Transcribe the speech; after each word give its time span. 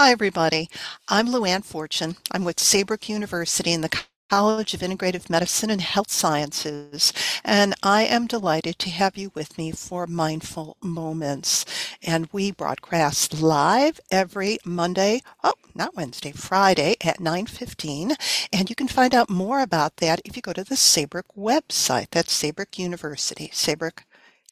Hi, 0.00 0.12
everybody. 0.12 0.70
I'm 1.08 1.26
Luann 1.26 1.64
Fortune. 1.64 2.18
I'm 2.30 2.44
with 2.44 2.60
Saybrook 2.60 3.08
University 3.08 3.72
in 3.72 3.80
the 3.80 4.04
College 4.30 4.72
of 4.72 4.78
Integrative 4.78 5.28
Medicine 5.28 5.70
and 5.70 5.80
Health 5.80 6.12
Sciences, 6.12 7.12
and 7.44 7.74
I 7.82 8.04
am 8.04 8.28
delighted 8.28 8.78
to 8.78 8.90
have 8.90 9.16
you 9.16 9.32
with 9.34 9.58
me 9.58 9.72
for 9.72 10.06
Mindful 10.06 10.76
Moments. 10.80 11.64
And 12.00 12.28
we 12.30 12.52
broadcast 12.52 13.42
live 13.42 13.98
every 14.08 14.58
Monday, 14.64 15.20
oh, 15.42 15.54
not 15.74 15.96
Wednesday, 15.96 16.30
Friday 16.30 16.94
at 17.04 17.18
9.15. 17.18 18.14
And 18.52 18.70
you 18.70 18.76
can 18.76 18.86
find 18.86 19.16
out 19.16 19.28
more 19.28 19.58
about 19.58 19.96
that 19.96 20.20
if 20.24 20.36
you 20.36 20.42
go 20.42 20.52
to 20.52 20.62
the 20.62 20.76
Saybrook 20.76 21.26
website. 21.36 22.10
That's 22.12 22.32
Saybrook 22.32 22.78
University, 22.78 23.50
Saybrook 23.52 24.04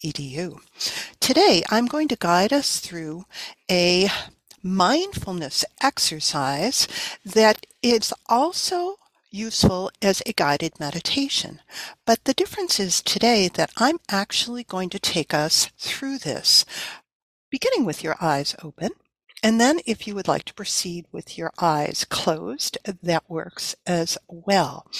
edu. 0.04 0.58
Today, 1.20 1.62
I'm 1.70 1.86
going 1.86 2.08
to 2.08 2.16
guide 2.16 2.52
us 2.52 2.80
through 2.80 3.26
a 3.70 4.08
mindfulness 4.66 5.64
exercise 5.80 6.88
that 7.24 7.66
is 7.82 8.12
also 8.28 8.96
useful 9.30 9.90
as 10.02 10.22
a 10.26 10.32
guided 10.32 10.80
meditation. 10.80 11.60
But 12.04 12.24
the 12.24 12.34
difference 12.34 12.80
is 12.80 13.02
today 13.02 13.48
that 13.54 13.70
I'm 13.76 13.98
actually 14.10 14.64
going 14.64 14.90
to 14.90 14.98
take 14.98 15.32
us 15.32 15.66
through 15.78 16.18
this, 16.18 16.64
beginning 17.50 17.84
with 17.84 18.02
your 18.02 18.16
eyes 18.20 18.56
open. 18.62 18.90
And 19.42 19.60
then 19.60 19.80
if 19.86 20.06
you 20.06 20.14
would 20.14 20.28
like 20.28 20.44
to 20.44 20.54
proceed 20.54 21.06
with 21.12 21.38
your 21.38 21.52
eyes 21.60 22.04
closed, 22.08 22.78
that 23.02 23.30
works 23.30 23.76
as 23.86 24.18
well. 24.26 24.90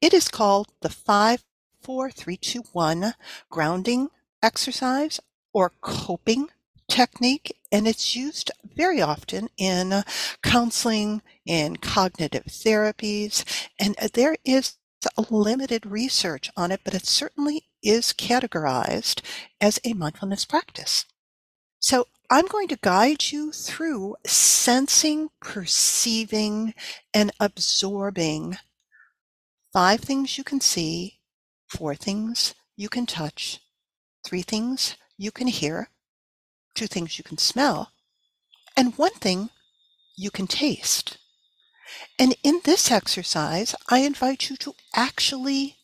It 0.00 0.12
is 0.14 0.28
called 0.28 0.72
the 0.80 0.88
5 0.88 1.44
4 1.82 2.10
3 2.10 2.36
2 2.36 2.64
1 2.72 3.14
grounding 3.50 4.08
exercise 4.42 5.20
or 5.52 5.72
coping 5.80 6.48
technique, 6.88 7.56
and 7.70 7.86
it's 7.86 8.16
used 8.16 8.50
very 8.76 9.00
often 9.00 9.48
in 9.56 10.02
counseling, 10.42 11.22
in 11.44 11.76
cognitive 11.76 12.44
therapies, 12.44 13.44
and 13.80 13.96
uh, 14.00 14.08
there 14.12 14.36
is 14.44 14.76
limited 15.30 15.86
research 15.86 16.50
on 16.56 16.70
it, 16.72 16.80
but 16.84 16.94
it 16.94 17.06
certainly 17.06 17.66
is 17.82 18.12
categorized 18.12 19.22
as 19.60 19.78
a 19.84 19.92
mindfulness 19.92 20.44
practice. 20.44 21.06
So 21.78 22.06
I'm 22.30 22.46
going 22.46 22.68
to 22.68 22.78
guide 22.82 23.30
you 23.30 23.52
through 23.52 24.16
sensing, 24.26 25.28
perceiving, 25.40 26.74
and 27.14 27.30
absorbing 27.38 28.56
five 29.72 30.00
things 30.00 30.36
you 30.36 30.42
can 30.42 30.60
see, 30.60 31.20
four 31.68 31.94
things 31.94 32.54
you 32.76 32.88
can 32.88 33.06
touch, 33.06 33.60
three 34.24 34.42
things 34.42 34.96
you 35.16 35.30
can 35.30 35.46
hear, 35.46 35.90
two 36.74 36.86
things 36.86 37.18
you 37.18 37.24
can 37.24 37.38
smell, 37.38 37.92
and 38.76 38.96
one 38.96 39.14
thing 39.14 39.50
you 40.16 40.30
can 40.30 40.46
taste. 40.46 41.18
And 42.18 42.34
in 42.42 42.60
this 42.64 42.90
exercise, 42.90 43.74
I 43.88 43.98
invite 43.98 44.50
you 44.50 44.56
to 44.58 44.74
actually 44.94 45.76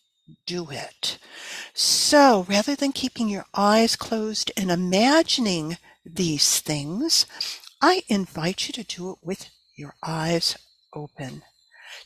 do 0.46 0.70
it. 0.70 1.18
So 1.74 2.46
rather 2.48 2.74
than 2.74 2.92
keeping 2.92 3.28
your 3.28 3.46
eyes 3.54 3.96
closed 3.96 4.50
and 4.56 4.70
imagining 4.70 5.78
these 6.04 6.60
things, 6.60 7.26
I 7.80 8.02
invite 8.08 8.68
you 8.68 8.72
to 8.74 8.84
do 8.84 9.12
it 9.12 9.18
with 9.22 9.48
your 9.76 9.94
eyes 10.02 10.56
open 10.94 11.42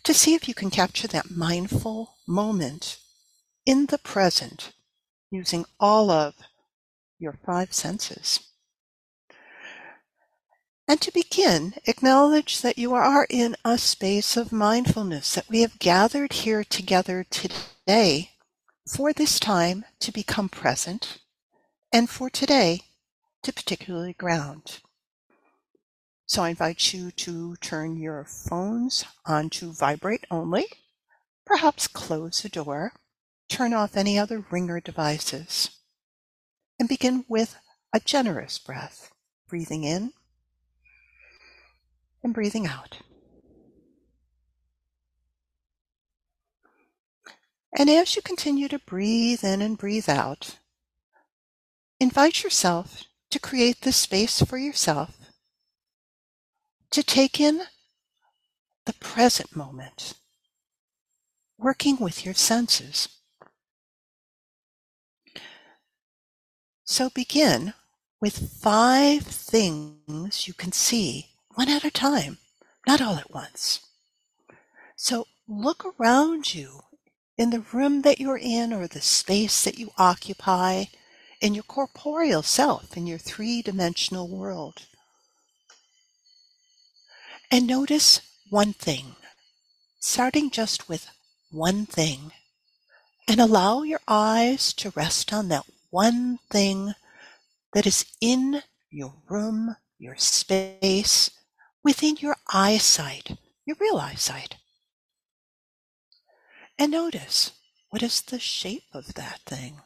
to 0.04 0.14
see 0.14 0.34
if 0.34 0.48
you 0.48 0.54
can 0.54 0.70
capture 0.70 1.08
that 1.08 1.30
mindful 1.30 2.16
moment 2.26 2.98
in 3.64 3.86
the 3.86 3.98
present 3.98 4.72
using 5.30 5.64
all 5.80 6.10
of 6.10 6.34
your 7.18 7.38
five 7.44 7.72
senses. 7.72 8.40
And 10.88 11.00
to 11.00 11.12
begin, 11.12 11.74
acknowledge 11.86 12.62
that 12.62 12.78
you 12.78 12.94
are 12.94 13.26
in 13.28 13.56
a 13.64 13.76
space 13.76 14.36
of 14.36 14.52
mindfulness, 14.52 15.34
that 15.34 15.48
we 15.48 15.62
have 15.62 15.80
gathered 15.80 16.32
here 16.32 16.62
together 16.62 17.24
today 17.24 18.30
for 18.86 19.12
this 19.12 19.40
time 19.40 19.84
to 19.98 20.12
become 20.12 20.48
present, 20.48 21.18
and 21.92 22.08
for 22.08 22.30
today 22.30 22.82
to 23.42 23.52
particularly 23.52 24.12
ground. 24.12 24.78
So 26.26 26.44
I 26.44 26.50
invite 26.50 26.94
you 26.94 27.10
to 27.10 27.56
turn 27.56 27.96
your 27.96 28.24
phones 28.24 29.04
on 29.24 29.50
to 29.50 29.72
vibrate 29.72 30.24
only, 30.30 30.66
perhaps 31.44 31.88
close 31.88 32.42
the 32.42 32.48
door, 32.48 32.92
turn 33.48 33.72
off 33.72 33.96
any 33.96 34.16
other 34.18 34.44
ringer 34.50 34.78
devices, 34.78 35.70
and 36.78 36.88
begin 36.88 37.24
with 37.28 37.56
a 37.92 37.98
generous 37.98 38.58
breath, 38.60 39.10
breathing 39.48 39.82
in 39.82 40.12
and 42.22 42.34
breathing 42.34 42.66
out. 42.66 42.98
And 47.78 47.90
as 47.90 48.16
you 48.16 48.22
continue 48.22 48.68
to 48.68 48.78
breathe 48.78 49.44
in 49.44 49.60
and 49.60 49.76
breathe 49.76 50.08
out, 50.08 50.58
invite 52.00 52.42
yourself 52.42 53.04
to 53.30 53.38
create 53.38 53.82
this 53.82 53.96
space 53.96 54.40
for 54.40 54.56
yourself 54.56 55.18
to 56.90 57.02
take 57.02 57.38
in 57.40 57.60
the 58.86 58.94
present 58.94 59.54
moment, 59.54 60.14
working 61.58 61.98
with 61.98 62.24
your 62.24 62.32
senses. 62.32 63.08
So 66.84 67.10
begin 67.10 67.74
with 68.20 68.48
five 68.62 69.22
things 69.24 70.46
you 70.48 70.54
can 70.54 70.72
see 70.72 71.35
one 71.56 71.70
at 71.70 71.84
a 71.84 71.90
time, 71.90 72.36
not 72.86 73.00
all 73.00 73.16
at 73.16 73.32
once. 73.32 73.80
So 74.94 75.26
look 75.48 75.86
around 75.98 76.54
you 76.54 76.82
in 77.38 77.48
the 77.48 77.64
room 77.72 78.02
that 78.02 78.20
you're 78.20 78.38
in 78.38 78.74
or 78.74 78.86
the 78.86 79.00
space 79.00 79.64
that 79.64 79.78
you 79.78 79.90
occupy 79.96 80.84
in 81.40 81.54
your 81.54 81.64
corporeal 81.64 82.42
self, 82.42 82.94
in 82.94 83.06
your 83.06 83.18
three 83.18 83.62
dimensional 83.62 84.28
world. 84.28 84.86
And 87.50 87.66
notice 87.66 88.20
one 88.50 88.74
thing, 88.74 89.16
starting 89.98 90.50
just 90.50 90.90
with 90.90 91.08
one 91.50 91.86
thing, 91.86 92.32
and 93.26 93.40
allow 93.40 93.82
your 93.82 94.00
eyes 94.06 94.74
to 94.74 94.92
rest 94.94 95.32
on 95.32 95.48
that 95.48 95.64
one 95.90 96.38
thing 96.50 96.92
that 97.72 97.86
is 97.86 98.04
in 98.20 98.62
your 98.90 99.14
room, 99.30 99.76
your 99.98 100.16
space, 100.16 101.30
within 101.86 102.16
your 102.16 102.34
eyesight, 102.52 103.38
your 103.64 103.76
real 103.78 103.98
eyesight. 103.98 104.56
And 106.76 106.90
notice 106.90 107.52
what 107.90 108.02
is 108.02 108.22
the 108.22 108.40
shape 108.40 108.82
of 108.92 109.14
that 109.14 109.38
thing? 109.46 109.76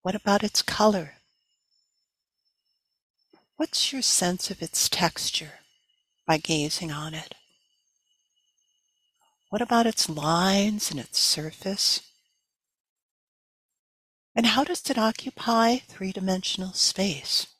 What 0.00 0.14
about 0.14 0.42
its 0.42 0.62
color? 0.62 1.16
What's 3.56 3.92
your 3.92 4.00
sense 4.00 4.50
of 4.50 4.62
its 4.62 4.88
texture 4.88 5.58
by 6.26 6.38
gazing 6.38 6.90
on 6.90 7.12
it? 7.12 7.34
What 9.50 9.60
about 9.60 9.86
its 9.86 10.08
lines 10.08 10.90
and 10.90 10.98
its 10.98 11.18
surface? 11.18 12.00
And 14.34 14.46
how 14.46 14.64
does 14.64 14.88
it 14.88 14.96
occupy 14.96 15.76
three 15.76 16.10
dimensional 16.10 16.72
space? 16.72 17.53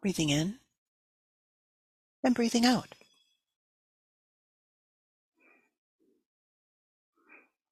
Breathing 0.00 0.30
in 0.30 0.58
and 2.22 2.34
breathing 2.34 2.64
out. 2.64 2.94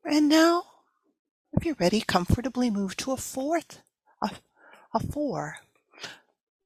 And 0.05 0.29
now, 0.29 0.65
if 1.53 1.65
you're 1.65 1.77
ready, 1.79 2.01
comfortably 2.01 2.71
move 2.71 2.97
to 2.99 3.13
a 3.13 3.17
fourth, 3.17 3.83
a, 4.23 4.31
a 4.95 5.01
four 5.01 5.57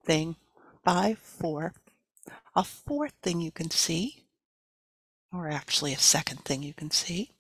thing, 0.05 0.37
five, 0.85 1.19
four, 1.19 1.75
a 2.55 2.63
fourth 2.63 3.15
thing 3.23 3.41
you 3.41 3.51
can 3.51 3.71
see, 3.71 4.27
or 5.33 5.49
actually 5.49 5.93
a 5.93 5.99
second 5.99 6.45
thing 6.45 6.63
you 6.63 6.75
can 6.75 6.91
see. 6.91 7.33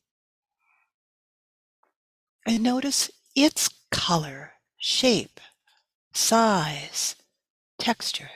And 2.46 2.62
notice 2.62 3.10
its 3.36 3.68
color, 3.90 4.52
shape, 4.78 5.38
size, 6.12 7.14
texture. 7.82 8.30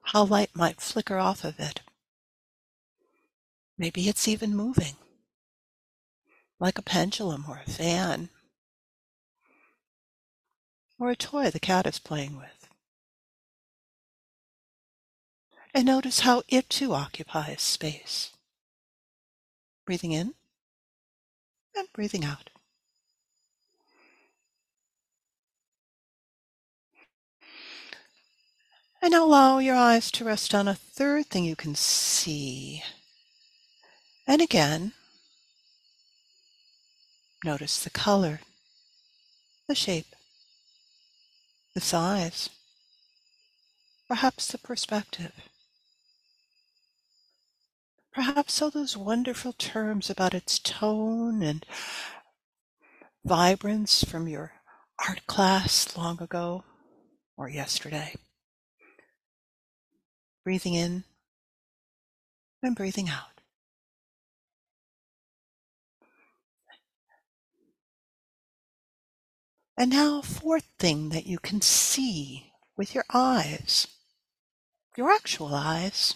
How 0.00 0.24
light 0.24 0.48
might 0.54 0.80
flicker 0.80 1.18
off 1.18 1.44
of 1.44 1.60
it. 1.60 1.82
Maybe 3.76 4.08
it's 4.08 4.26
even 4.26 4.56
moving, 4.56 4.96
like 6.58 6.78
a 6.78 6.82
pendulum 6.82 7.44
or 7.46 7.60
a 7.66 7.70
fan, 7.70 8.30
or 10.98 11.10
a 11.10 11.16
toy 11.16 11.50
the 11.50 11.60
cat 11.60 11.86
is 11.86 11.98
playing 11.98 12.38
with. 12.38 12.70
And 15.74 15.84
notice 15.84 16.20
how 16.20 16.44
it 16.48 16.70
too 16.70 16.94
occupies 16.94 17.60
space. 17.60 18.30
Breathing 19.84 20.12
in 20.12 20.32
and 21.76 21.92
breathing 21.92 22.24
out. 22.24 22.48
And 29.00 29.14
allow 29.14 29.58
your 29.58 29.76
eyes 29.76 30.10
to 30.12 30.24
rest 30.24 30.54
on 30.54 30.66
a 30.66 30.74
third 30.74 31.26
thing 31.26 31.44
you 31.44 31.54
can 31.54 31.74
see. 31.74 32.82
And 34.26 34.42
again, 34.42 34.92
notice 37.44 37.82
the 37.82 37.90
color, 37.90 38.40
the 39.68 39.74
shape, 39.74 40.16
the 41.74 41.80
size, 41.80 42.50
perhaps 44.08 44.48
the 44.48 44.58
perspective. 44.58 45.32
Perhaps 48.12 48.60
all 48.60 48.70
those 48.70 48.96
wonderful 48.96 49.52
terms 49.52 50.10
about 50.10 50.34
its 50.34 50.58
tone 50.58 51.40
and 51.42 51.64
vibrance 53.24 54.02
from 54.02 54.26
your 54.26 54.54
art 55.06 55.24
class 55.28 55.96
long 55.96 56.20
ago 56.20 56.64
or 57.36 57.48
yesterday. 57.48 58.14
Breathing 60.48 60.72
in 60.72 61.04
and 62.62 62.74
breathing 62.74 63.10
out. 63.10 63.42
And 69.76 69.90
now, 69.90 70.22
fourth 70.22 70.64
thing 70.78 71.10
that 71.10 71.26
you 71.26 71.38
can 71.38 71.60
see 71.60 72.50
with 72.78 72.94
your 72.94 73.04
eyes, 73.12 73.88
your 74.96 75.10
actual 75.10 75.54
eyes. 75.54 76.14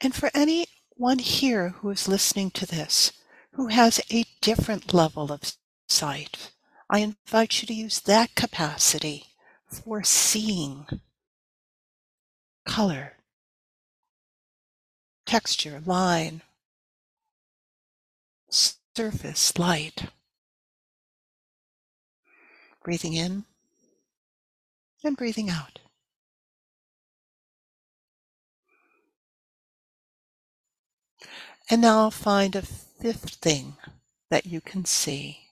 And 0.00 0.14
for 0.14 0.30
anyone 0.32 1.18
here 1.18 1.70
who 1.70 1.90
is 1.90 2.06
listening 2.06 2.52
to 2.52 2.64
this 2.64 3.10
who 3.54 3.66
has 3.66 4.00
a 4.08 4.24
different 4.40 4.94
level 4.94 5.32
of 5.32 5.56
sight, 5.88 6.53
I 6.94 6.98
invite 6.98 7.60
you 7.60 7.66
to 7.66 7.74
use 7.74 7.98
that 8.02 8.36
capacity 8.36 9.24
for 9.66 10.04
seeing 10.04 10.86
color, 12.64 13.14
texture, 15.26 15.82
line, 15.84 16.42
surface, 18.48 19.58
light. 19.58 20.04
Breathing 22.84 23.14
in 23.14 23.42
and 25.02 25.16
breathing 25.16 25.50
out. 25.50 25.80
And 31.68 31.82
now 31.82 32.08
find 32.10 32.54
a 32.54 32.62
fifth 32.62 33.34
thing 33.42 33.78
that 34.30 34.46
you 34.46 34.60
can 34.60 34.84
see. 34.84 35.43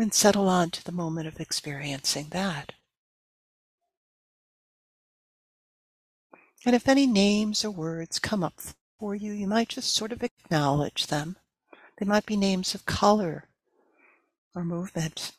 And 0.00 0.14
settle 0.14 0.48
on 0.48 0.70
to 0.70 0.84
the 0.84 0.92
moment 0.92 1.26
of 1.26 1.40
experiencing 1.40 2.28
that. 2.30 2.72
And 6.64 6.76
if 6.76 6.88
any 6.88 7.04
names 7.04 7.64
or 7.64 7.72
words 7.72 8.20
come 8.20 8.44
up 8.44 8.60
for 9.00 9.16
you, 9.16 9.32
you 9.32 9.48
might 9.48 9.70
just 9.70 9.92
sort 9.92 10.12
of 10.12 10.22
acknowledge 10.22 11.08
them. 11.08 11.36
They 11.98 12.06
might 12.06 12.26
be 12.26 12.36
names 12.36 12.76
of 12.76 12.86
color 12.86 13.48
or 14.54 14.64
movement 14.64 15.32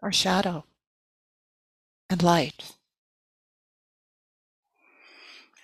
or 0.00 0.12
shadow 0.12 0.64
and 2.08 2.22
light. 2.22 2.76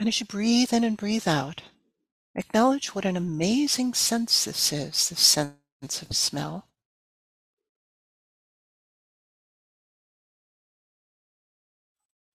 And 0.00 0.08
as 0.08 0.18
you 0.18 0.26
breathe 0.26 0.72
in 0.72 0.82
and 0.82 0.96
breathe 0.96 1.28
out, 1.28 1.62
acknowledge 2.34 2.94
what 2.94 3.04
an 3.04 3.16
amazing 3.16 3.94
sense 3.94 4.46
this 4.46 4.72
is, 4.72 5.10
this 5.10 5.20
sense 5.20 6.02
of 6.02 6.16
smell. 6.16 6.66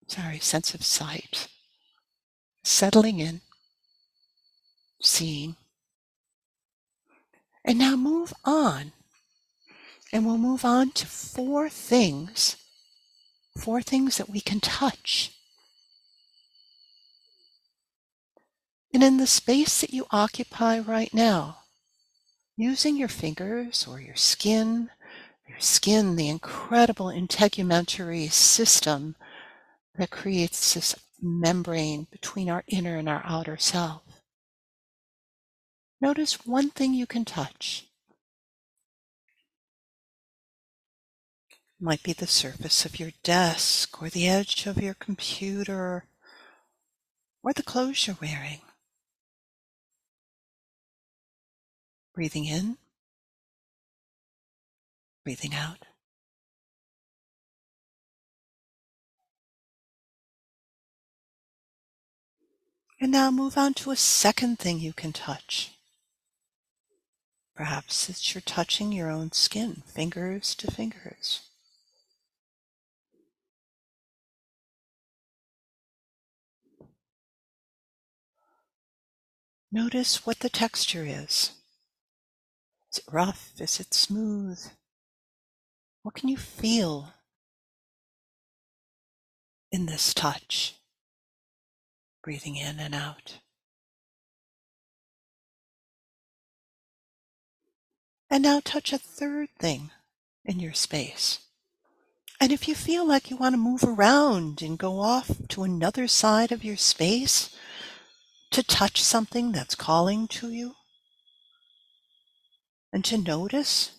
Sorry, 0.07 0.39
sense 0.39 0.73
of 0.73 0.83
sight. 0.83 1.47
Settling 2.63 3.19
in, 3.19 3.41
seeing. 5.01 5.55
And 7.63 7.79
now 7.79 7.95
move 7.95 8.33
on. 8.43 8.91
And 10.13 10.25
we'll 10.25 10.37
move 10.37 10.63
on 10.63 10.91
to 10.91 11.07
four 11.07 11.69
things, 11.69 12.55
four 13.57 13.81
things 13.81 14.17
that 14.17 14.29
we 14.29 14.39
can 14.39 14.59
touch 14.59 15.35
And 18.95 19.03
in 19.03 19.17
the 19.17 19.27
space 19.27 19.81
that 19.81 19.91
you 19.91 20.07
occupy 20.09 20.79
right 20.79 21.13
now, 21.13 21.57
using 22.55 22.95
your 22.95 23.09
fingers 23.09 23.85
or 23.85 23.99
your 23.99 24.15
skin, 24.15 24.89
your 25.49 25.59
skin, 25.59 26.15
the 26.15 26.29
incredible 26.29 27.07
integumentary 27.07 28.31
system 28.31 29.17
that 29.97 30.09
creates 30.09 30.73
this 30.73 30.95
membrane 31.21 32.07
between 32.11 32.49
our 32.49 32.63
inner 32.67 32.97
and 32.97 33.09
our 33.09 33.21
outer 33.25 33.57
self. 33.57 34.01
Notice 36.01 36.45
one 36.45 36.69
thing 36.69 36.93
you 36.93 37.07
can 37.07 37.25
touch. 37.25 37.87
Might 41.79 42.03
be 42.03 42.13
the 42.13 42.27
surface 42.27 42.85
of 42.85 42.99
your 42.99 43.11
desk 43.23 44.01
or 44.01 44.09
the 44.09 44.27
edge 44.27 44.65
of 44.65 44.81
your 44.81 44.93
computer 44.93 46.05
or 47.43 47.53
the 47.53 47.63
clothes 47.63 48.07
you're 48.07 48.17
wearing. 48.21 48.61
Breathing 52.13 52.45
in, 52.45 52.77
breathing 55.23 55.53
out. 55.53 55.85
And 63.05 63.11
now 63.11 63.29
move 63.29 63.55
on 63.55 63.75
to 63.75 63.91
a 63.91 63.95
second 63.95 64.57
thing 64.57 64.79
you 64.79 64.91
can 64.91 65.13
touch. 65.13 65.73
Perhaps 67.55 68.09
it's 68.09 68.33
you're 68.33 68.41
touching 68.41 68.91
your 68.91 69.11
own 69.11 69.31
skin, 69.31 69.83
fingers 69.85 70.55
to 70.55 70.71
fingers. 70.71 71.41
Notice 79.71 80.25
what 80.25 80.39
the 80.39 80.49
texture 80.49 81.05
is. 81.05 81.51
Is 82.91 82.97
it 82.97 83.03
rough? 83.11 83.51
Is 83.59 83.79
it 83.79 83.93
smooth? 83.93 84.59
What 86.01 86.15
can 86.15 86.27
you 86.27 86.37
feel 86.37 87.13
in 89.71 89.85
this 89.85 90.11
touch? 90.11 90.73
Breathing 92.25 92.55
in 92.55 92.79
and 92.79 92.95
out. 92.95 93.37
And 98.31 98.41
now 98.41 98.61
touch 98.65 98.91
a 98.91 98.97
third 98.97 99.49
thing 99.59 99.91
in 100.43 100.59
your 100.59 100.73
space. 100.73 101.37
And 102.41 102.51
if 102.51 102.67
you 102.67 102.73
feel 102.73 103.07
like 103.07 103.29
you 103.29 103.37
want 103.37 103.53
to 103.53 103.57
move 103.57 103.83
around 103.83 104.63
and 104.63 104.79
go 104.79 105.01
off 105.01 105.29
to 105.49 105.61
another 105.61 106.07
side 106.07 106.51
of 106.51 106.63
your 106.63 106.77
space 106.77 107.55
to 108.49 108.63
touch 108.63 109.03
something 109.03 109.51
that's 109.51 109.75
calling 109.75 110.27
to 110.29 110.49
you, 110.49 110.73
and 112.91 113.05
to 113.05 113.19
notice 113.19 113.91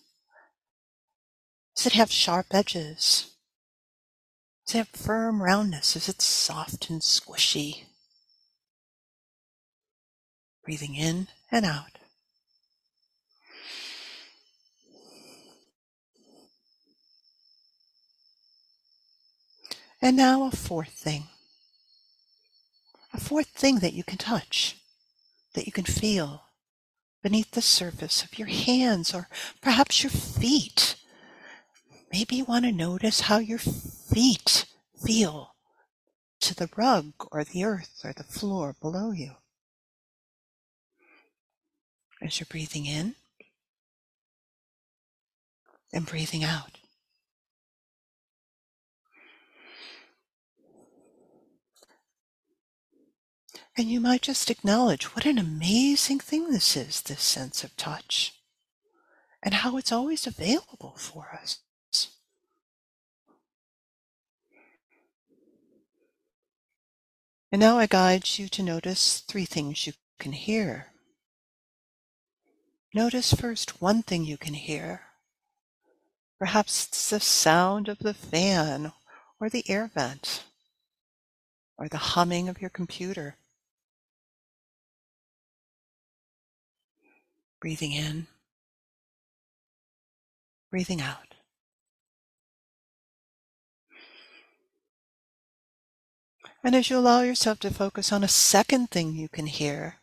does 1.76 1.86
it 1.86 1.92
have 1.92 2.10
sharp 2.10 2.46
edges? 2.50 3.36
Does 4.66 4.74
it 4.74 4.78
have 4.78 4.88
firm 4.88 5.44
roundness? 5.44 5.94
Is 5.94 6.08
it 6.08 6.20
soft 6.20 6.90
and 6.90 7.00
squishy? 7.00 7.85
Breathing 10.66 10.96
in 10.96 11.28
and 11.52 11.64
out. 11.64 12.00
And 20.02 20.16
now 20.16 20.44
a 20.44 20.50
fourth 20.50 20.90
thing. 20.90 21.28
A 23.14 23.20
fourth 23.20 23.46
thing 23.46 23.78
that 23.78 23.92
you 23.92 24.02
can 24.02 24.18
touch, 24.18 24.76
that 25.54 25.66
you 25.66 25.72
can 25.72 25.84
feel, 25.84 26.42
beneath 27.22 27.52
the 27.52 27.62
surface 27.62 28.24
of 28.24 28.36
your 28.36 28.48
hands 28.48 29.14
or 29.14 29.28
perhaps 29.62 30.02
your 30.02 30.10
feet. 30.10 30.96
Maybe 32.12 32.34
you 32.34 32.44
want 32.44 32.64
to 32.64 32.72
notice 32.72 33.20
how 33.20 33.38
your 33.38 33.60
feet 33.60 34.66
feel 35.00 35.54
to 36.40 36.56
the 36.56 36.68
rug 36.76 37.12
or 37.30 37.44
the 37.44 37.62
earth 37.62 38.00
or 38.02 38.12
the 38.12 38.24
floor 38.24 38.74
below 38.80 39.12
you. 39.12 39.36
As 42.22 42.40
you're 42.40 42.46
breathing 42.50 42.86
in 42.86 43.14
and 45.92 46.06
breathing 46.06 46.44
out. 46.44 46.78
And 53.78 53.90
you 53.90 54.00
might 54.00 54.22
just 54.22 54.50
acknowledge 54.50 55.14
what 55.14 55.26
an 55.26 55.38
amazing 55.38 56.18
thing 56.20 56.50
this 56.50 56.76
is, 56.76 57.02
this 57.02 57.20
sense 57.22 57.62
of 57.62 57.76
touch. 57.76 58.32
and 59.42 59.54
how 59.54 59.76
it's 59.76 59.92
always 59.92 60.26
available 60.26 60.94
for 60.96 61.38
us. 61.40 61.60
And 67.52 67.60
now 67.60 67.78
I 67.78 67.86
guide 67.86 68.28
you 68.38 68.48
to 68.48 68.62
notice 68.62 69.20
three 69.20 69.44
things 69.44 69.86
you 69.86 69.92
can 70.18 70.32
hear. 70.32 70.88
Notice 72.96 73.34
first 73.34 73.82
one 73.82 74.02
thing 74.02 74.24
you 74.24 74.38
can 74.38 74.54
hear. 74.54 75.02
Perhaps 76.38 76.86
it's 76.86 77.10
the 77.10 77.20
sound 77.20 77.90
of 77.90 77.98
the 77.98 78.14
fan 78.14 78.90
or 79.38 79.50
the 79.50 79.68
air 79.68 79.90
vent 79.94 80.44
or 81.76 81.88
the 81.88 81.98
humming 81.98 82.48
of 82.48 82.58
your 82.58 82.70
computer. 82.70 83.36
Breathing 87.60 87.92
in, 87.92 88.28
breathing 90.70 91.02
out. 91.02 91.34
And 96.64 96.74
as 96.74 96.88
you 96.88 96.96
allow 96.96 97.20
yourself 97.20 97.58
to 97.58 97.70
focus 97.70 98.10
on 98.10 98.24
a 98.24 98.28
second 98.28 98.90
thing 98.90 99.14
you 99.14 99.28
can 99.28 99.48
hear, 99.48 99.96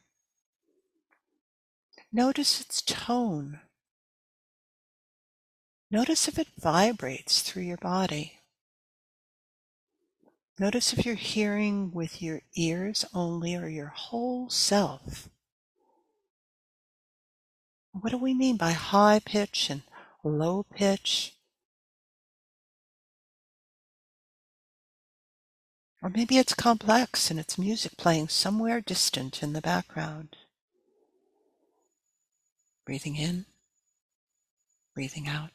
notice 2.14 2.62
its 2.62 2.82
tone. 2.84 3.60
Notice 5.90 6.28
if 6.28 6.38
it 6.38 6.48
vibrates 6.60 7.42
through 7.42 7.64
your 7.64 7.78
body. 7.78 8.40
Notice 10.60 10.94
if 10.94 11.06
you're 11.06 11.16
hearing 11.16 11.92
with 11.92 12.22
your 12.22 12.42
ears 12.56 13.04
only 13.14 13.56
or 13.56 13.68
your 13.68 13.88
whole 13.88 14.50
self. 14.50 15.30
What 17.92 18.12
do 18.12 18.18
we 18.18 18.36
mean 18.36 18.58
by 18.58 18.72
high 18.72 19.20
pitch 19.20 19.70
and 19.72 19.82
low 20.24 20.64
pitch? 20.64 21.34
Or 26.02 26.10
maybe 26.10 26.38
it's 26.38 26.54
complex 26.54 27.32
and 27.32 27.40
it's 27.40 27.58
music 27.58 27.98
playing 27.98 28.28
somewhere 28.28 28.82
distant 28.82 29.42
in 29.42 29.54
the 29.54 29.62
background. 29.62 30.38
Breathing 32.86 33.16
in, 33.16 33.46
breathing 34.94 35.28
out. 35.28 35.52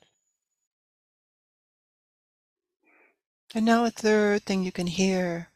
And 3.54 3.64
now 3.64 3.84
a 3.84 3.90
third 3.90 4.44
thing 4.44 4.62
you 4.62 4.72
can 4.72 4.86
hear. 4.86 5.48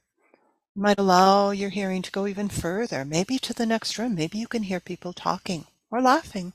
Might 0.75 0.99
allow 0.99 1.51
your 1.51 1.69
hearing 1.69 2.01
to 2.03 2.11
go 2.11 2.27
even 2.27 2.49
further, 2.49 3.05
maybe 3.05 3.39
to 3.41 3.53
the 3.53 3.67
next 3.67 3.99
room. 3.99 4.15
Maybe 4.15 4.39
you 4.39 4.49
can 4.49 4.63
hear 4.63 4.81
people 4.81 5.13
talking 5.13 5.67
or 5.91 6.01
laughing 6.01 6.55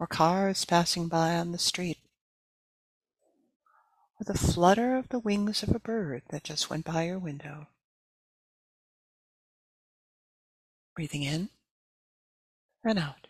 or 0.00 0.08
cars 0.08 0.64
passing 0.64 1.06
by 1.06 1.36
on 1.36 1.52
the 1.52 1.58
street 1.58 1.98
or 4.20 4.24
the 4.24 4.38
flutter 4.38 4.96
of 4.96 5.08
the 5.10 5.20
wings 5.20 5.62
of 5.62 5.74
a 5.74 5.78
bird 5.78 6.22
that 6.30 6.42
just 6.42 6.68
went 6.68 6.84
by 6.84 7.04
your 7.04 7.18
window. 7.18 7.68
Breathing 10.96 11.22
in 11.22 11.50
and 12.82 12.98
out. 12.98 13.27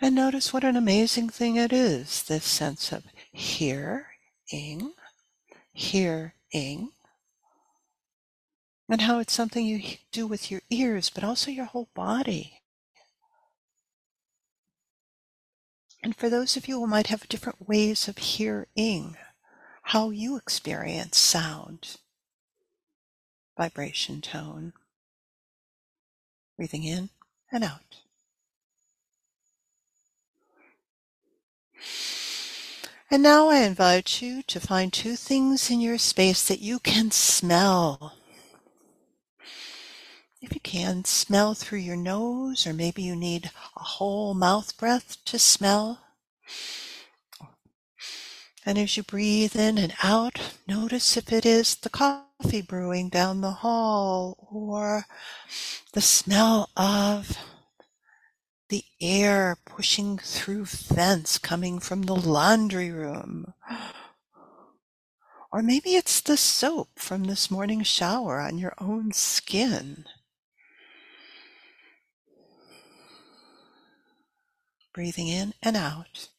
And 0.00 0.14
notice 0.14 0.52
what 0.52 0.64
an 0.64 0.76
amazing 0.76 1.30
thing 1.30 1.56
it 1.56 1.72
is, 1.72 2.22
this 2.24 2.44
sense 2.44 2.92
of 2.92 3.04
hearing, 3.32 4.92
hearing, 5.72 6.92
and 8.88 9.00
how 9.00 9.18
it's 9.18 9.32
something 9.32 9.64
you 9.64 9.96
do 10.12 10.26
with 10.26 10.50
your 10.50 10.60
ears, 10.70 11.08
but 11.10 11.24
also 11.24 11.50
your 11.50 11.64
whole 11.64 11.88
body. 11.94 12.60
And 16.02 16.14
for 16.14 16.28
those 16.28 16.56
of 16.56 16.68
you 16.68 16.78
who 16.78 16.86
might 16.86 17.08
have 17.08 17.28
different 17.28 17.66
ways 17.66 18.06
of 18.06 18.18
hearing, 18.18 19.16
how 19.82 20.10
you 20.10 20.36
experience 20.36 21.18
sound, 21.18 21.96
vibration, 23.56 24.20
tone, 24.20 24.72
breathing 26.56 26.84
in 26.84 27.08
and 27.50 27.64
out. 27.64 28.05
And 33.10 33.22
now 33.22 33.48
I 33.48 33.58
invite 33.58 34.20
you 34.20 34.42
to 34.42 34.60
find 34.60 34.92
two 34.92 35.16
things 35.16 35.70
in 35.70 35.80
your 35.80 35.98
space 35.98 36.46
that 36.48 36.60
you 36.60 36.78
can 36.78 37.10
smell 37.10 38.14
if 40.46 40.54
you 40.54 40.60
can, 40.60 41.04
smell 41.04 41.54
through 41.54 41.80
your 41.80 41.96
nose, 41.96 42.66
or 42.66 42.72
maybe 42.72 43.02
you 43.02 43.16
need 43.16 43.50
a 43.76 43.80
whole 43.80 44.32
mouth 44.32 44.76
breath 44.76 45.16
to 45.24 45.38
smell. 45.40 46.00
And 48.64 48.78
as 48.78 48.96
you 48.96 49.02
breathe 49.02 49.56
in 49.56 49.76
and 49.76 49.94
out, 50.02 50.56
notice 50.68 51.16
if 51.16 51.32
it 51.32 51.44
is 51.44 51.74
the 51.74 51.90
coffee 51.90 52.62
brewing 52.62 53.08
down 53.08 53.40
the 53.40 53.50
hall 53.50 54.48
or 54.50 55.06
the 55.92 56.00
smell 56.00 56.70
of 56.76 57.36
the 58.68 58.84
air 59.00 59.56
pushing 59.64 60.18
through 60.18 60.64
vents 60.66 61.38
coming 61.38 61.78
from 61.78 62.02
the 62.02 62.16
laundry 62.16 62.90
room. 62.90 63.54
Or 65.52 65.62
maybe 65.62 65.94
it's 65.94 66.20
the 66.20 66.36
soap 66.36 66.88
from 66.96 67.24
this 67.24 67.50
morning's 67.50 67.86
shower 67.86 68.40
on 68.40 68.58
your 68.58 68.74
own 68.78 69.12
skin. 69.12 70.04
breathing 74.96 75.28
in 75.28 75.52
and 75.62 75.76
out. 75.76 76.30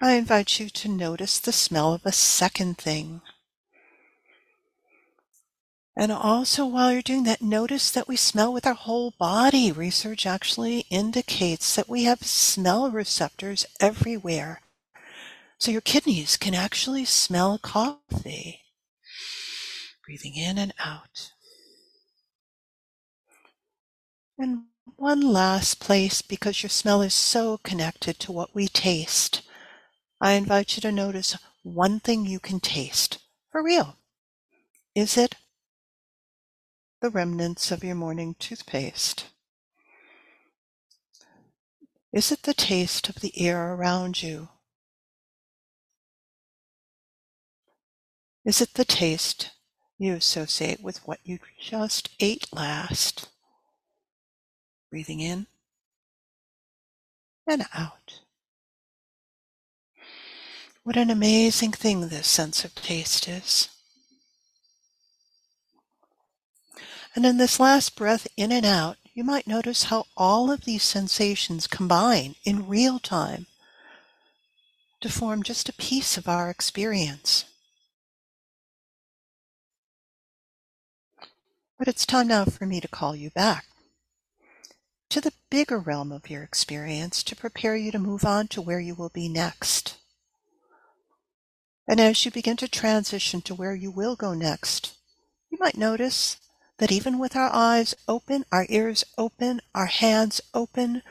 I 0.00 0.12
invite 0.12 0.60
you 0.60 0.70
to 0.70 0.88
notice 0.88 1.40
the 1.40 1.50
smell 1.50 1.92
of 1.92 2.06
a 2.06 2.12
second 2.12 2.78
thing. 2.78 3.22
And 6.00 6.10
also, 6.10 6.64
while 6.64 6.90
you're 6.90 7.02
doing 7.02 7.24
that, 7.24 7.42
notice 7.42 7.90
that 7.90 8.08
we 8.08 8.16
smell 8.16 8.54
with 8.54 8.66
our 8.66 8.72
whole 8.72 9.12
body. 9.18 9.70
Research 9.70 10.24
actually 10.24 10.86
indicates 10.88 11.76
that 11.76 11.90
we 11.90 12.04
have 12.04 12.22
smell 12.22 12.90
receptors 12.90 13.66
everywhere. 13.80 14.62
So 15.58 15.70
your 15.70 15.82
kidneys 15.82 16.38
can 16.38 16.54
actually 16.54 17.04
smell 17.04 17.58
coffee. 17.58 18.62
Breathing 20.06 20.36
in 20.36 20.56
and 20.56 20.72
out. 20.82 21.32
And 24.38 24.68
one 24.96 25.20
last 25.20 25.80
place 25.80 26.22
because 26.22 26.62
your 26.62 26.70
smell 26.70 27.02
is 27.02 27.12
so 27.12 27.58
connected 27.58 28.18
to 28.20 28.32
what 28.32 28.54
we 28.54 28.68
taste. 28.68 29.42
I 30.18 30.32
invite 30.32 30.76
you 30.76 30.80
to 30.80 30.92
notice 30.92 31.36
one 31.62 32.00
thing 32.00 32.24
you 32.24 32.40
can 32.40 32.58
taste 32.58 33.18
for 33.52 33.62
real. 33.62 33.98
Is 34.94 35.18
it 35.18 35.34
the 37.00 37.10
remnants 37.10 37.70
of 37.70 37.82
your 37.82 37.94
morning 37.94 38.36
toothpaste? 38.38 39.26
Is 42.12 42.30
it 42.30 42.42
the 42.42 42.54
taste 42.54 43.08
of 43.08 43.16
the 43.16 43.32
air 43.40 43.72
around 43.72 44.22
you? 44.22 44.48
Is 48.44 48.60
it 48.60 48.74
the 48.74 48.84
taste 48.84 49.50
you 49.98 50.14
associate 50.14 50.82
with 50.82 51.06
what 51.06 51.20
you 51.24 51.38
just 51.58 52.10
ate 52.20 52.46
last? 52.52 53.28
Breathing 54.90 55.20
in 55.20 55.46
and 57.46 57.64
out. 57.74 58.20
What 60.82 60.96
an 60.96 61.10
amazing 61.10 61.72
thing 61.72 62.08
this 62.08 62.26
sense 62.26 62.64
of 62.64 62.74
taste 62.74 63.28
is. 63.28 63.68
And 67.14 67.26
in 67.26 67.38
this 67.38 67.58
last 67.58 67.96
breath 67.96 68.28
in 68.36 68.52
and 68.52 68.64
out, 68.64 68.96
you 69.12 69.24
might 69.24 69.46
notice 69.46 69.84
how 69.84 70.06
all 70.16 70.50
of 70.50 70.64
these 70.64 70.84
sensations 70.84 71.66
combine 71.66 72.36
in 72.44 72.68
real 72.68 72.98
time 72.98 73.46
to 75.00 75.08
form 75.08 75.42
just 75.42 75.68
a 75.68 75.72
piece 75.72 76.16
of 76.16 76.28
our 76.28 76.50
experience. 76.50 77.44
But 81.78 81.88
it's 81.88 82.06
time 82.06 82.28
now 82.28 82.44
for 82.44 82.66
me 82.66 82.80
to 82.80 82.88
call 82.88 83.16
you 83.16 83.30
back 83.30 83.64
to 85.08 85.20
the 85.20 85.32
bigger 85.50 85.78
realm 85.78 86.12
of 86.12 86.30
your 86.30 86.42
experience 86.42 87.22
to 87.24 87.34
prepare 87.34 87.74
you 87.74 87.90
to 87.90 87.98
move 87.98 88.24
on 88.24 88.46
to 88.48 88.62
where 88.62 88.78
you 88.78 88.94
will 88.94 89.08
be 89.08 89.28
next. 89.28 89.96
And 91.88 91.98
as 91.98 92.24
you 92.24 92.30
begin 92.30 92.56
to 92.58 92.68
transition 92.68 93.40
to 93.42 93.54
where 93.54 93.74
you 93.74 93.90
will 93.90 94.14
go 94.14 94.34
next, 94.34 94.96
you 95.50 95.58
might 95.60 95.76
notice 95.76 96.36
that 96.80 96.90
even 96.90 97.18
with 97.18 97.36
our 97.36 97.50
eyes 97.52 97.94
open, 98.08 98.42
our 98.50 98.64
ears 98.70 99.04
open, 99.18 99.60
our 99.74 99.86
hands 99.86 100.40
open, 100.54 101.02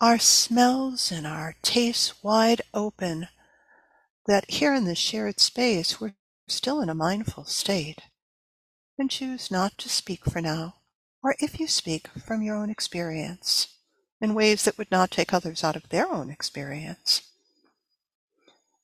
our 0.00 0.18
smells 0.18 1.12
and 1.12 1.26
our 1.26 1.54
tastes 1.60 2.24
wide 2.24 2.62
open, 2.72 3.28
that 4.26 4.50
here 4.50 4.72
in 4.72 4.84
this 4.84 4.98
shared 4.98 5.38
space, 5.38 6.00
we're 6.00 6.14
still 6.46 6.80
in 6.80 6.88
a 6.88 6.94
mindful 6.94 7.44
state. 7.44 8.00
and 8.98 9.10
choose 9.10 9.50
not 9.50 9.78
to 9.78 9.88
speak 9.88 10.24
for 10.24 10.40
now, 10.40 10.74
or 11.22 11.36
if 11.38 11.60
you 11.60 11.68
speak 11.68 12.08
from 12.26 12.42
your 12.42 12.56
own 12.56 12.68
experience 12.68 13.68
in 14.20 14.34
ways 14.34 14.64
that 14.64 14.76
would 14.76 14.90
not 14.90 15.10
take 15.10 15.32
others 15.32 15.62
out 15.62 15.76
of 15.76 15.88
their 15.90 16.10
own 16.10 16.30
experience. 16.30 17.22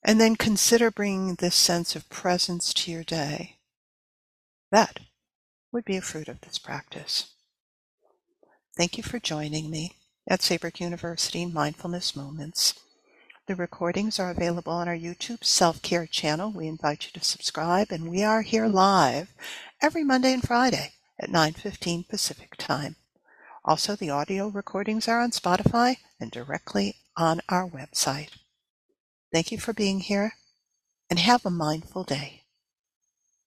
And 0.03 0.21
then 0.21 0.35
consider 0.35 0.91
bringing 0.91 1.35
this 1.35 1.55
sense 1.55 1.95
of 1.95 2.07
presence 2.07 2.73
to 2.75 2.91
your 2.91 3.03
day. 3.03 3.57
That 4.71 4.99
would 5.75 5.83
be 5.83 5.97
a 5.97 6.01
fruit 6.01 6.29
of 6.29 6.39
this 6.39 6.57
practice. 6.57 7.33
Thank 8.77 8.95
you 8.95 9.03
for 9.03 9.19
joining 9.19 9.69
me 9.69 9.91
at 10.25 10.41
Saybrook 10.41 10.79
University 10.79 11.45
Mindfulness 11.45 12.15
Moments. 12.15 12.79
The 13.47 13.57
recordings 13.57 14.17
are 14.17 14.31
available 14.31 14.71
on 14.71 14.87
our 14.87 14.95
YouTube 14.95 15.43
self 15.43 15.81
care 15.81 16.07
channel. 16.07 16.49
We 16.49 16.69
invite 16.69 17.05
you 17.05 17.11
to 17.19 17.25
subscribe, 17.25 17.91
and 17.91 18.09
we 18.09 18.23
are 18.23 18.41
here 18.41 18.67
live 18.67 19.33
every 19.81 20.05
Monday 20.05 20.31
and 20.31 20.41
Friday 20.41 20.93
at 21.19 21.29
9:15 21.29 22.05
Pacific 22.07 22.55
Time. 22.57 22.95
Also, 23.65 23.97
the 23.97 24.09
audio 24.09 24.47
recordings 24.47 25.09
are 25.09 25.19
on 25.19 25.31
Spotify 25.31 25.97
and 26.21 26.31
directly 26.31 26.95
on 27.17 27.41
our 27.49 27.67
website. 27.67 28.29
Thank 29.33 29.51
you 29.51 29.59
for 29.59 29.73
being 29.73 29.99
here, 29.99 30.35
and 31.09 31.19
have 31.19 31.45
a 31.45 31.49
mindful 31.49 32.05
day. 32.05 32.44